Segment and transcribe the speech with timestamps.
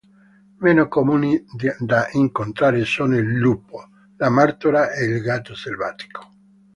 [0.65, 1.45] Meno comuni
[1.85, 6.27] da incontrare sono il lupo, la martora e il gatto selvatico.